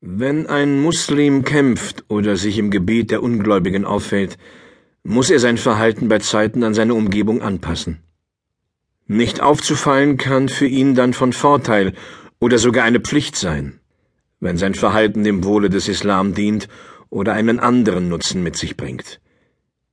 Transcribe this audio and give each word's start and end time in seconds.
Wenn 0.00 0.46
ein 0.46 0.80
Muslim 0.80 1.42
kämpft 1.42 2.04
oder 2.06 2.36
sich 2.36 2.56
im 2.58 2.70
Gebiet 2.70 3.10
der 3.10 3.20
Ungläubigen 3.20 3.84
auffällt, 3.84 4.38
muss 5.02 5.28
er 5.28 5.40
sein 5.40 5.58
Verhalten 5.58 6.06
bei 6.06 6.20
Zeiten 6.20 6.62
an 6.62 6.72
seine 6.72 6.94
Umgebung 6.94 7.42
anpassen. 7.42 7.98
Nicht 9.08 9.40
aufzufallen 9.40 10.16
kann 10.16 10.48
für 10.48 10.68
ihn 10.68 10.94
dann 10.94 11.14
von 11.14 11.32
Vorteil 11.32 11.94
oder 12.38 12.58
sogar 12.58 12.84
eine 12.84 13.00
Pflicht 13.00 13.34
sein, 13.34 13.80
wenn 14.38 14.56
sein 14.56 14.74
Verhalten 14.74 15.24
dem 15.24 15.42
Wohle 15.42 15.68
des 15.68 15.88
Islam 15.88 16.32
dient 16.32 16.68
oder 17.10 17.32
einen 17.32 17.58
anderen 17.58 18.08
Nutzen 18.08 18.44
mit 18.44 18.56
sich 18.56 18.76
bringt, 18.76 19.20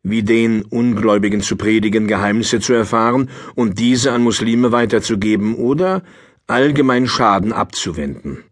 wie 0.03 0.21
den 0.21 0.61
Ungläubigen 0.65 1.41
zu 1.41 1.55
predigen, 1.55 2.07
Geheimnisse 2.07 2.59
zu 2.59 2.73
erfahren 2.73 3.31
und 3.55 3.79
diese 3.79 4.11
an 4.11 4.21
Muslime 4.21 4.71
weiterzugeben 4.71 5.55
oder 5.55 6.03
allgemein 6.45 7.07
Schaden 7.07 7.53
abzuwenden. 7.53 8.43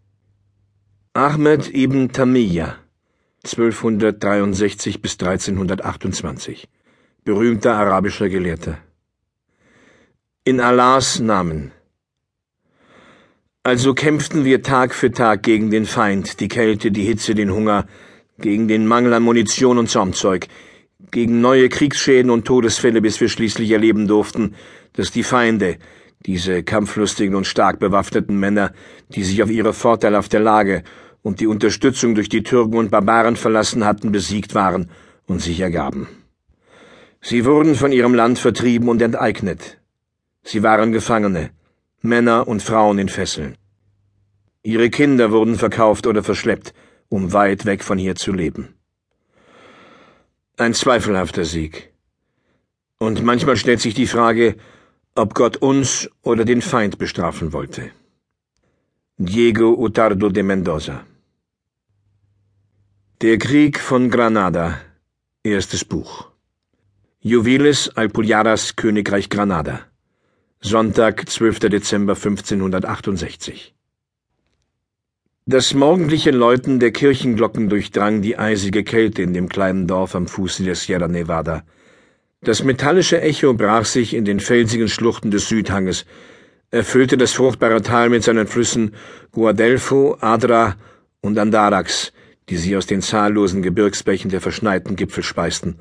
Ahmed 1.15 1.69
ibn 1.75 2.11
Tamiya 2.11 2.77
1263 3.43 4.99
bis 4.99 5.11
1328 5.11 6.67
berühmter 7.23 7.75
arabischer 7.75 8.29
Gelehrter. 8.29 8.79
In 10.43 10.59
Allahs 10.59 11.19
Namen. 11.19 11.71
Also 13.61 13.93
kämpften 13.93 14.43
wir 14.43 14.63
Tag 14.63 14.95
für 14.95 15.11
Tag 15.11 15.43
gegen 15.43 15.69
den 15.69 15.85
Feind, 15.85 16.39
die 16.39 16.47
Kälte, 16.47 16.89
die 16.89 17.03
Hitze, 17.03 17.35
den 17.35 17.53
Hunger, 17.53 17.85
gegen 18.39 18.67
den 18.67 18.87
Mangel 18.87 19.13
an 19.13 19.21
Munition 19.21 19.77
und 19.77 19.91
Zaumzeug, 19.91 20.47
gegen 21.11 21.41
neue 21.41 21.69
Kriegsschäden 21.69 22.31
und 22.31 22.45
Todesfälle, 22.45 23.03
bis 23.03 23.21
wir 23.21 23.29
schließlich 23.29 23.69
erleben 23.69 24.07
durften, 24.07 24.55
dass 24.93 25.11
die 25.11 25.21
Feinde, 25.21 25.77
diese 26.25 26.63
kampflustigen 26.63 27.35
und 27.35 27.47
stark 27.47 27.79
bewaffneten 27.79 28.39
Männer, 28.39 28.71
die 29.09 29.23
sich 29.23 29.43
auf 29.43 29.49
ihre 29.49 29.73
vorteilhafte 29.73 30.39
Lage 30.39 30.83
und 31.21 31.39
die 31.39 31.47
Unterstützung 31.47 32.15
durch 32.15 32.29
die 32.29 32.43
Türken 32.43 32.77
und 32.77 32.91
Barbaren 32.91 33.35
verlassen 33.35 33.85
hatten, 33.85 34.11
besiegt 34.11 34.55
waren 34.55 34.89
und 35.25 35.41
sich 35.41 35.59
ergaben. 35.59 36.07
Sie 37.21 37.45
wurden 37.45 37.75
von 37.75 37.91
ihrem 37.91 38.13
Land 38.13 38.39
vertrieben 38.39 38.89
und 38.89 39.01
enteignet. 39.01 39.79
Sie 40.43 40.61
waren 40.61 40.91
Gefangene, 40.91 41.51
Männer 42.01 42.47
und 42.47 42.61
Frauen 42.61 42.99
in 42.99 43.07
Fesseln. 43.07 43.57
Ihre 44.61 44.89
Kinder 44.89 45.31
wurden 45.31 45.55
verkauft 45.55 46.05
oder 46.05 46.23
verschleppt, 46.23 46.73
um 47.07 47.31
weit 47.31 47.65
weg 47.65 47.83
von 47.83 47.97
hier 47.97 48.15
zu 48.15 48.33
leben. 48.33 48.75
Ein 50.57 50.73
zweifelhafter 50.73 51.45
Sieg. 51.45 51.93
Und 52.99 53.23
manchmal 53.23 53.57
stellt 53.57 53.81
sich 53.81 53.93
die 53.93 54.07
Frage, 54.07 54.55
ob 55.15 55.35
Gott 55.35 55.57
uns 55.57 56.09
oder 56.23 56.43
den 56.43 56.61
Feind 56.61 56.97
bestrafen 56.97 57.53
wollte. 57.53 57.91
Diego 59.17 59.75
Utardo 59.77 60.29
de 60.29 60.41
Mendoza 60.41 61.05
Der 63.21 63.37
Krieg 63.37 63.79
von 63.79 64.09
Granada 64.09 64.79
Erstes 65.43 65.85
Buch 65.85 66.31
Juvelis 67.19 67.89
Alpujaras 67.89 68.75
Königreich 68.75 69.29
Granada 69.29 69.81
Sonntag, 70.61 71.29
12. 71.29 71.59
Dezember 71.59 72.15
1568 72.15 73.75
Das 75.45 75.75
morgendliche 75.75 76.31
Läuten 76.31 76.79
der 76.79 76.91
Kirchenglocken 76.91 77.69
durchdrang 77.69 78.23
die 78.23 78.39
eisige 78.39 78.83
Kälte 78.83 79.21
in 79.21 79.35
dem 79.35 79.47
kleinen 79.47 79.85
Dorf 79.85 80.15
am 80.15 80.25
Fuße 80.25 80.63
der 80.63 80.75
Sierra 80.75 81.07
Nevada. 81.07 81.63
Das 82.43 82.63
metallische 82.63 83.21
Echo 83.21 83.53
brach 83.53 83.85
sich 83.85 84.13
in 84.13 84.25
den 84.25 84.41
felsigen 84.41 84.89
Schluchten 84.89 85.31
des 85.31 85.47
Südhanges, 85.47 86.05
erfüllte 86.71 87.15
das 87.15 87.31
fruchtbare 87.31 87.81
Tal 87.81 88.09
mit 88.09 88.23
seinen 88.23 88.47
Flüssen 88.47 88.95
Guadelfo, 89.31 90.17
Adra 90.19 90.75
und 91.21 91.39
Andarax, 91.39 92.11
die 92.49 92.57
sie 92.57 92.75
aus 92.75 92.85
den 92.85 93.01
zahllosen 93.01 93.61
Gebirgsbächen 93.61 94.29
der 94.29 94.41
verschneiten 94.41 94.97
Gipfel 94.97 95.23
speisten, 95.23 95.79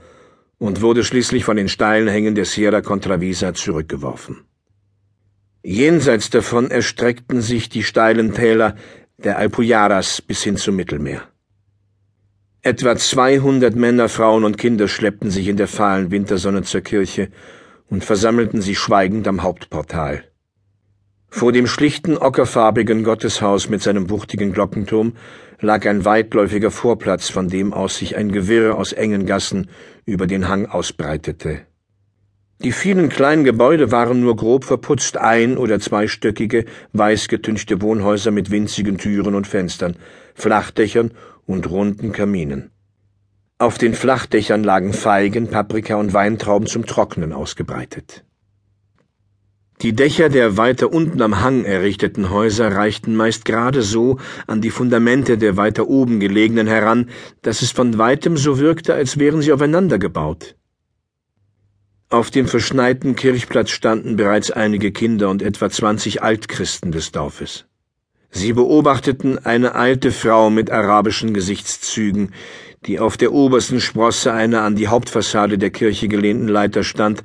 und 0.59 0.83
wurde 0.83 1.03
schließlich 1.03 1.45
von 1.45 1.57
den 1.57 1.69
steilen 1.69 2.07
Hängen 2.07 2.37
der 2.37 2.45
Sierra 2.45 2.81
Contravisa 2.81 3.55
zurückgeworfen. 3.55 4.45
Jenseits 5.65 6.31
davon 6.31 6.71
erstreckten 6.71 7.41
sich 7.41 7.71
die 7.71 7.83
steilen 7.83 8.35
Täler 8.35 8.77
der 9.17 9.39
Alpujaras 9.39 10.23
bis 10.23 10.45
hin 10.45 10.57
zum 10.57 10.77
Mittelmeer. 10.77 11.32
Etwa 12.65 12.95
200 12.95 13.75
Männer, 13.75 14.09
Frauen 14.09 14.45
und 14.45 14.57
Kinder 14.57 14.87
schleppten 14.87 15.33
sich 15.33 15.49
in 15.49 15.57
der 15.57 15.67
fahlen 15.67 16.13
Wintersonne 16.13 16.63
zur 16.63 16.81
Kirche 16.81 17.29
und 17.91 18.05
versammelten 18.05 18.63
sich 18.63 18.79
schweigend 18.79 19.27
am 19.27 19.43
Hauptportal. 19.43 20.23
Vor 21.29 21.51
dem 21.51 21.67
schlichten 21.67 22.17
ockerfarbigen 22.17 23.03
Gotteshaus 23.03 23.69
mit 23.69 23.83
seinem 23.83 24.11
wuchtigen 24.11 24.53
Glockenturm 24.53 25.15
lag 25.61 25.85
ein 25.89 26.05
weitläufiger 26.05 26.71
Vorplatz, 26.71 27.31
von 27.31 27.49
dem 27.49 27.73
aus 27.73 27.97
sich 27.97 28.17
ein 28.17 28.31
Gewirr 28.31 28.79
aus 28.79 28.93
engen 28.93 29.27
Gassen 29.27 29.69
über 30.05 30.29
den 30.29 30.47
Hang 30.49 30.67
ausbreitete. 30.67 31.63
Die 32.63 32.71
vielen 32.71 33.09
kleinen 33.09 33.43
Gebäude 33.43 33.91
waren 33.91 34.21
nur 34.21 34.37
grob 34.37 34.65
verputzt, 34.65 35.17
ein- 35.17 35.59
oder 35.59 35.81
zweistöckige, 35.81 36.67
weiß 36.93 37.27
getünchte 37.27 37.83
Wohnhäuser 37.83 38.31
mit 38.31 38.53
winzigen 38.53 38.99
Türen 38.99 39.35
und 39.35 39.49
Fenstern, 39.49 39.97
Flachdächern 40.37 41.11
und 41.53 41.71
runden 41.71 42.13
Kaminen. 42.13 42.71
Auf 43.59 43.79
den 43.79 43.95
Flachdächern 43.95 44.65
lagen 44.65 44.93
Feigen, 44.93 45.49
Paprika 45.49 45.95
und 45.95 46.13
Weintrauben 46.13 46.67
zum 46.67 46.85
Trocknen 46.85 47.33
ausgebreitet. 47.33 48.25
Die 49.83 49.95
Dächer 49.95 50.29
der 50.29 50.57
weiter 50.57 50.93
unten 50.93 51.21
am 51.23 51.41
Hang 51.41 51.65
errichteten 51.65 52.31
Häuser 52.31 52.73
reichten 52.73 53.17
meist 53.17 53.45
gerade 53.45 53.83
so 53.83 54.19
an 54.47 54.61
die 54.61 54.71
Fundamente 54.71 55.39
der 55.39 55.57
weiter 55.57 55.89
oben 55.89 56.21
gelegenen 56.21 56.69
heran, 56.69 57.11
dass 57.43 57.63
es 57.63 57.73
von 57.73 57.99
weitem 57.99 58.37
so 58.37 58.59
wirkte, 58.59 58.95
als 58.95 59.19
wären 59.19 59.43
sie 59.43 59.53
aufeinander 59.53 59.99
gebaut. 59.99 60.57
Auf 62.11 62.31
dem 62.31 62.47
verschneiten 62.47 63.17
Kirchplatz 63.17 63.71
standen 63.71 64.17
bereits 64.17 64.51
einige 64.51 64.93
Kinder 64.93 65.31
und 65.31 65.43
etwa 65.43 65.71
zwanzig 65.71 66.23
Altchristen 66.23 66.93
des 66.93 67.11
Dorfes. 67.11 67.65
Sie 68.35 68.55
beobachteten 68.55 69.45
eine 69.45 69.75
alte 69.75 70.11
Frau 70.11 70.49
mit 70.49 70.71
arabischen 70.71 71.35
Gesichtszügen, 71.35 72.33
die 72.87 72.99
auf 72.99 73.19
der 73.19 73.33
obersten 73.33 73.79
Sprosse 73.79 74.33
einer 74.33 74.63
an 74.63 74.75
die 74.75 74.89
Hauptfassade 74.89 75.59
der 75.59 75.71
Kirche 75.71 76.09
gelehnten 76.09 76.49
Leiter 76.49 76.83
stand 76.83 77.23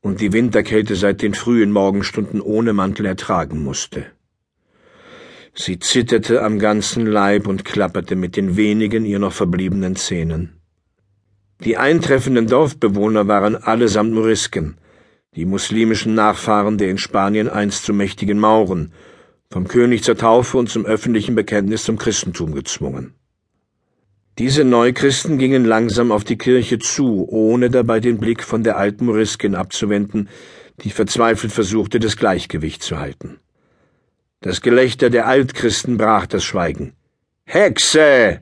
und 0.00 0.20
die 0.20 0.32
Winterkälte 0.32 0.96
seit 0.96 1.22
den 1.22 1.34
frühen 1.34 1.70
Morgenstunden 1.70 2.40
ohne 2.40 2.72
Mantel 2.72 3.06
ertragen 3.06 3.62
musste. 3.62 4.06
Sie 5.54 5.78
zitterte 5.78 6.42
am 6.42 6.58
ganzen 6.58 7.06
Leib 7.06 7.46
und 7.46 7.64
klapperte 7.64 8.16
mit 8.16 8.36
den 8.36 8.56
wenigen 8.56 9.04
ihr 9.04 9.20
noch 9.20 9.32
verbliebenen 9.32 9.94
Zähnen. 9.94 10.60
Die 11.60 11.76
eintreffenden 11.76 12.48
Dorfbewohner 12.48 13.28
waren 13.28 13.54
allesamt 13.54 14.12
Morisken, 14.12 14.76
die 15.36 15.44
muslimischen 15.44 16.14
Nachfahren 16.14 16.78
der 16.78 16.90
in 16.90 16.98
Spanien 16.98 17.48
einst 17.48 17.84
zu 17.84 17.94
mächtigen 17.94 18.40
Mauren, 18.40 18.92
vom 19.52 19.68
König 19.68 20.02
zur 20.02 20.16
Taufe 20.16 20.56
und 20.56 20.70
zum 20.70 20.86
öffentlichen 20.86 21.34
Bekenntnis 21.34 21.84
zum 21.84 21.98
Christentum 21.98 22.54
gezwungen. 22.54 23.14
Diese 24.38 24.64
Neuchristen 24.64 25.36
gingen 25.36 25.66
langsam 25.66 26.10
auf 26.10 26.24
die 26.24 26.38
Kirche 26.38 26.78
zu, 26.78 27.28
ohne 27.28 27.68
dabei 27.68 28.00
den 28.00 28.18
Blick 28.18 28.42
von 28.42 28.64
der 28.64 28.78
alten 28.78 29.04
Moriskin 29.04 29.54
abzuwenden, 29.54 30.30
die 30.82 30.90
verzweifelt 30.90 31.52
versuchte, 31.52 32.00
das 32.00 32.16
Gleichgewicht 32.16 32.82
zu 32.82 32.98
halten. 32.98 33.40
Das 34.40 34.62
Gelächter 34.62 35.10
der 35.10 35.26
Altchristen 35.26 35.98
brach 35.98 36.26
das 36.26 36.44
Schweigen. 36.44 36.94
Hexe! 37.44 38.40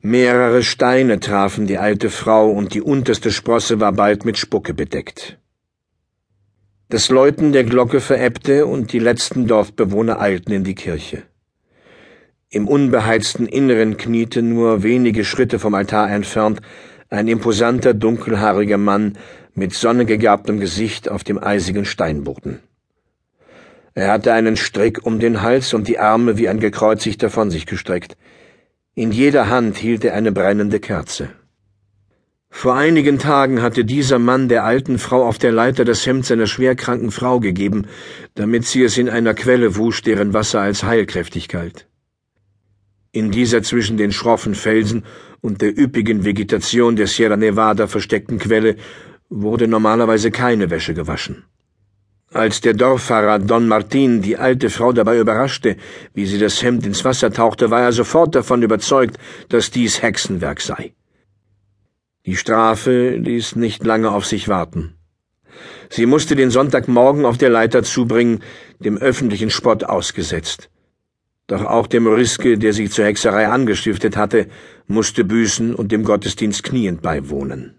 Mehrere 0.00 0.64
Steine 0.64 1.20
trafen 1.20 1.68
die 1.68 1.78
alte 1.78 2.10
Frau, 2.10 2.50
und 2.50 2.74
die 2.74 2.82
unterste 2.82 3.30
Sprosse 3.30 3.78
war 3.78 3.92
bald 3.92 4.24
mit 4.24 4.38
Spucke 4.38 4.74
bedeckt. 4.74 5.37
Das 6.90 7.10
Läuten 7.10 7.52
der 7.52 7.64
Glocke 7.64 8.00
verebbte, 8.00 8.64
und 8.64 8.94
die 8.94 8.98
letzten 8.98 9.46
Dorfbewohner 9.46 10.22
eilten 10.22 10.54
in 10.54 10.64
die 10.64 10.74
Kirche. 10.74 11.24
Im 12.48 12.66
unbeheizten 12.66 13.46
Inneren 13.46 13.98
kniete 13.98 14.40
nur 14.40 14.82
wenige 14.82 15.26
Schritte 15.26 15.58
vom 15.58 15.74
Altar 15.74 16.10
entfernt 16.10 16.62
ein 17.10 17.28
imposanter, 17.28 17.92
dunkelhaariger 17.92 18.78
Mann 18.78 19.18
mit 19.54 19.74
sonnegegerbtem 19.74 20.60
Gesicht 20.60 21.10
auf 21.10 21.24
dem 21.24 21.36
eisigen 21.36 21.84
Steinboden. 21.84 22.60
Er 23.92 24.10
hatte 24.10 24.32
einen 24.32 24.56
Strick 24.56 25.04
um 25.04 25.20
den 25.20 25.42
Hals 25.42 25.74
und 25.74 25.88
die 25.88 25.98
Arme 25.98 26.38
wie 26.38 26.48
ein 26.48 26.58
gekreuzigter 26.58 27.28
von 27.28 27.50
sich 27.50 27.66
gestreckt. 27.66 28.16
In 28.94 29.12
jeder 29.12 29.50
Hand 29.50 29.76
hielt 29.76 30.06
er 30.06 30.14
eine 30.14 30.32
brennende 30.32 30.80
Kerze. 30.80 31.28
Vor 32.50 32.74
einigen 32.74 33.18
Tagen 33.18 33.62
hatte 33.62 33.84
dieser 33.84 34.18
Mann 34.18 34.48
der 34.48 34.64
alten 34.64 34.98
Frau 34.98 35.24
auf 35.24 35.38
der 35.38 35.52
Leiter 35.52 35.84
das 35.84 36.04
Hemd 36.06 36.26
seiner 36.26 36.46
schwerkranken 36.46 37.10
Frau 37.10 37.38
gegeben, 37.40 37.86
damit 38.34 38.64
sie 38.64 38.82
es 38.82 38.98
in 38.98 39.08
einer 39.08 39.34
Quelle 39.34 39.76
wusch, 39.76 40.02
deren 40.02 40.34
Wasser 40.34 40.60
als 40.60 40.82
heilkräftig 40.82 41.48
galt. 41.48 41.86
In 43.12 43.30
dieser 43.30 43.62
zwischen 43.62 43.96
den 43.96 44.12
schroffen 44.12 44.54
Felsen 44.54 45.04
und 45.40 45.62
der 45.62 45.78
üppigen 45.78 46.24
Vegetation 46.24 46.96
der 46.96 47.06
Sierra 47.06 47.36
Nevada 47.36 47.86
versteckten 47.86 48.38
Quelle 48.38 48.76
wurde 49.28 49.68
normalerweise 49.68 50.30
keine 50.30 50.68
Wäsche 50.68 50.94
gewaschen. 50.94 51.44
Als 52.32 52.60
der 52.60 52.74
Dorffahrer 52.74 53.38
Don 53.38 53.68
Martin 53.68 54.20
die 54.20 54.36
alte 54.36 54.68
Frau 54.68 54.92
dabei 54.92 55.18
überraschte, 55.18 55.76
wie 56.12 56.26
sie 56.26 56.38
das 56.38 56.62
Hemd 56.62 56.84
ins 56.84 57.04
Wasser 57.04 57.32
tauchte, 57.32 57.70
war 57.70 57.82
er 57.82 57.92
sofort 57.92 58.34
davon 58.34 58.62
überzeugt, 58.62 59.16
dass 59.48 59.70
dies 59.70 60.02
Hexenwerk 60.02 60.60
sei. 60.60 60.92
Die 62.28 62.36
Strafe 62.36 63.16
ließ 63.16 63.56
nicht 63.56 63.86
lange 63.86 64.10
auf 64.10 64.26
sich 64.26 64.48
warten. 64.48 64.92
Sie 65.88 66.04
musste 66.04 66.36
den 66.36 66.50
Sonntagmorgen 66.50 67.24
auf 67.24 67.38
der 67.38 67.48
Leiter 67.48 67.82
zubringen, 67.82 68.40
dem 68.80 68.98
öffentlichen 68.98 69.48
Spott 69.48 69.84
ausgesetzt. 69.84 70.68
Doch 71.46 71.64
auch 71.64 71.86
der 71.86 72.02
Moriske, 72.02 72.58
der 72.58 72.74
sie 72.74 72.90
zur 72.90 73.06
Hexerei 73.06 73.48
angestiftet 73.48 74.18
hatte, 74.18 74.48
musste 74.86 75.24
büßen 75.24 75.74
und 75.74 75.90
dem 75.90 76.04
Gottesdienst 76.04 76.64
kniend 76.64 77.00
beiwohnen. 77.00 77.76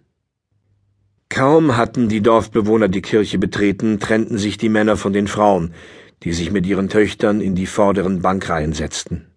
Kaum 1.30 1.78
hatten 1.78 2.10
die 2.10 2.22
Dorfbewohner 2.22 2.88
die 2.88 3.04
Kirche 3.04 3.38
betreten, 3.38 4.00
trennten 4.00 4.40
sich 4.40 4.58
die 4.58 4.70
Männer 4.70 4.98
von 4.98 5.14
den 5.14 5.28
Frauen, 5.28 5.76
die 6.24 6.34
sich 6.34 6.50
mit 6.50 6.66
ihren 6.66 6.90
Töchtern 6.90 7.40
in 7.40 7.54
die 7.54 7.68
vorderen 7.68 8.24
Bankreihen 8.24 8.74
setzten. 8.74 9.28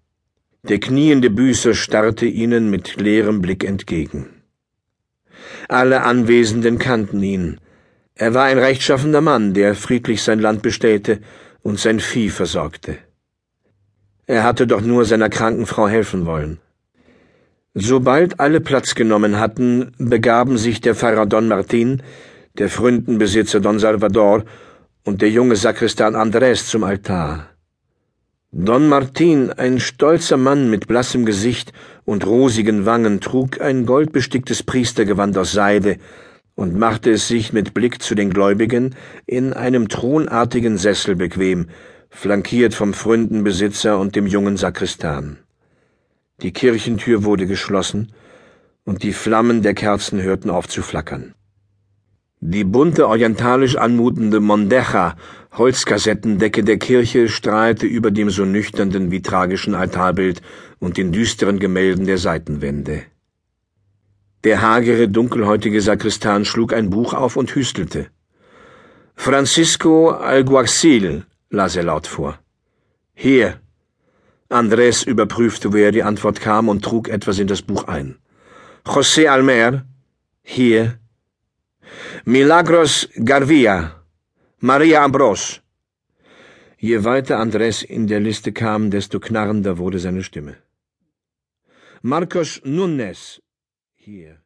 Der 0.67 0.81
kniende 0.81 1.29
Büßer 1.29 1.75
starrte 1.75 2.25
ihnen 2.25 2.70
mit 2.70 2.99
leerem 2.99 3.43
Blick 3.43 3.62
entgegen. 3.62 4.42
Alle 5.69 6.03
Anwesenden 6.03 6.79
kannten 6.79 7.23
ihn. 7.23 7.59
Er 8.14 8.35
war 8.35 8.44
ein 8.44 8.59
rechtschaffender 8.59 9.20
Mann, 9.20 9.55
der 9.55 9.75
friedlich 9.75 10.23
sein 10.23 10.38
Land 10.38 10.62
bestellte 10.62 11.20
und 11.62 11.79
sein 11.79 12.00
Vieh 12.00 12.31
versorgte. 12.31 12.99
Er 14.26 14.44
hatte 14.44 14.67
doch 14.67 14.81
nur 14.81 15.05
seiner 15.05 15.29
kranken 15.29 15.67
Frau 15.67 15.88
helfen 15.88 16.26
wollen. 16.26 16.59
Sobald 17.75 18.38
alle 18.38 18.61
Platz 18.61 18.94
genommen 18.94 19.38
hatten, 19.38 19.93
begaben 19.99 20.59
sich 20.59 20.81
der 20.81 20.94
Pfarrer 20.94 21.26
Don 21.26 21.49
Martin, 21.49 22.03
der 22.58 22.69
Fründenbesitzer 22.69 23.61
Don 23.61 23.79
Salvador 23.79 24.44
und 25.05 25.23
der 25.23 25.31
junge 25.31 25.56
Sakristan 25.56 26.15
Andrés 26.15 26.67
zum 26.67 26.85
Altar. 26.85 27.52
Don 28.55 28.87
Martin, 28.87 29.51
ein 29.51 29.81
stolzer 29.81 30.37
Mann 30.37 30.69
mit 30.69 30.87
blassem 30.87 31.25
Gesicht 31.25 31.73
und 32.05 32.27
rosigen 32.27 32.85
Wangen, 32.85 33.23
trug 33.23 33.63
ein 33.63 33.87
goldbesticktes 33.87 34.63
Priestergewand 34.63 35.39
aus 35.39 35.53
Seide 35.53 35.97
und 36.55 36.77
machte 36.79 37.13
es 37.13 37.29
sich 37.29 37.55
mit 37.55 37.73
Blick 37.73 38.03
zu 38.03 38.15
den 38.15 38.29
Gläubigen 38.29 38.95
in 39.25 39.55
einem 39.55 39.89
thronartigen 39.89 40.77
Sessel 40.77 41.17
bequem, 41.17 41.69
flankiert 42.11 42.75
vom 42.75 42.93
Fründenbesitzer 42.93 43.99
und 43.99 44.17
dem 44.17 44.27
jungen 44.27 44.59
Sakristan. 44.59 45.39
Die 46.43 46.53
Kirchentür 46.53 47.25
wurde 47.25 47.47
geschlossen, 47.47 48.13
und 48.85 49.03
die 49.03 49.15
Flammen 49.15 49.63
der 49.63 49.73
Kerzen 49.73 50.21
hörten 50.21 50.51
auf 50.51 50.69
zu 50.69 50.83
flackern. 50.83 51.35
Die 52.44 52.65
bunte 52.65 53.06
orientalisch 53.06 53.77
anmutende 53.77 54.41
Mondecha, 54.41 55.15
Holzkassettendecke 55.53 56.65
der 56.65 56.77
Kirche 56.77 57.29
strahlte 57.29 57.87
über 57.87 58.11
dem 58.11 58.31
so 58.31 58.44
nüchternen 58.44 59.12
wie 59.12 59.23
tragischen 59.23 59.77
Altarbild 59.77 60.43
und 60.81 60.97
den 60.97 61.12
düsteren 61.12 61.61
Gemälden 61.61 62.05
der 62.05 62.19
Seitenwände. 62.19 63.05
Der 64.43 64.61
hagere, 64.61 65.06
dunkelhäutige 65.09 65.81
Sakristan 65.81 66.44
schlug 66.44 66.73
ein 66.73 66.91
Buch 66.91 67.15
auf 67.15 67.37
und 67.37 67.55
hüstelte. 67.55 68.09
Francisco 69.15 70.11
Alguacil, 70.11 71.25
las 71.49 71.77
er 71.77 71.85
laut 71.85 72.09
vor. 72.09 72.41
Hier, 73.15 73.61
Andres 74.49 75.05
überprüfte, 75.05 75.73
woher 75.73 75.93
die 75.93 76.03
Antwort 76.03 76.41
kam 76.41 76.69
und 76.69 76.85
trug 76.85 77.09
etwas 77.09 77.39
in 77.39 77.47
das 77.47 77.62
Buch 77.62 77.87
ein. 77.87 78.17
José 78.85 79.29
Almer, 79.29 79.85
hier. 80.43 80.99
Milagros 82.25 83.09
Garvia, 83.17 84.05
Maria 84.61 85.03
Ambros. 85.03 85.61
Je 86.79 87.03
weiter 87.03 87.39
Andres 87.39 87.83
in 87.83 88.07
der 88.07 88.21
Liste 88.21 88.53
kam, 88.53 88.91
desto 88.91 89.19
knarrender 89.19 89.77
wurde 89.79 89.99
seine 89.99 90.23
Stimme. 90.23 90.57
Marcos 92.03 92.61
Nunes, 92.65 93.43
hier. 93.97 94.42